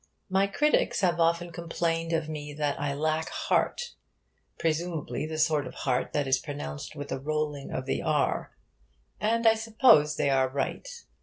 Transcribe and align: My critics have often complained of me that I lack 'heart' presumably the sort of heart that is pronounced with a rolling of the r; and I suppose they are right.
My 0.31 0.47
critics 0.47 1.01
have 1.01 1.19
often 1.19 1.51
complained 1.51 2.11
of 2.11 2.27
me 2.27 2.55
that 2.55 2.79
I 2.81 2.91
lack 2.95 3.29
'heart' 3.29 3.91
presumably 4.57 5.27
the 5.27 5.37
sort 5.37 5.67
of 5.67 5.75
heart 5.75 6.11
that 6.13 6.25
is 6.27 6.39
pronounced 6.39 6.95
with 6.95 7.11
a 7.11 7.19
rolling 7.19 7.71
of 7.71 7.85
the 7.85 8.01
r; 8.01 8.49
and 9.19 9.45
I 9.47 9.53
suppose 9.53 10.15
they 10.15 10.31
are 10.31 10.49
right. 10.49 10.87